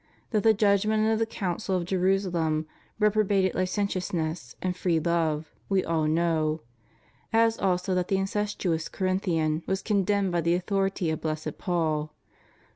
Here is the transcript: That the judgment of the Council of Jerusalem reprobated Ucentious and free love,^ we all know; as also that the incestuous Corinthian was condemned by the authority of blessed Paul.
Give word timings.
That 0.31 0.41
the 0.41 0.55
judgment 0.55 1.07
of 1.09 1.19
the 1.19 1.27
Council 1.27 1.75
of 1.77 1.85
Jerusalem 1.85 2.65
reprobated 2.97 3.53
Ucentious 3.53 4.55
and 4.59 4.75
free 4.75 4.99
love,^ 4.99 5.45
we 5.69 5.83
all 5.85 6.05
know; 6.07 6.61
as 7.31 7.59
also 7.59 7.93
that 7.93 8.07
the 8.07 8.17
incestuous 8.17 8.89
Corinthian 8.89 9.61
was 9.67 9.83
condemned 9.83 10.31
by 10.31 10.41
the 10.41 10.55
authority 10.55 11.11
of 11.11 11.21
blessed 11.21 11.59
Paul. 11.59 12.15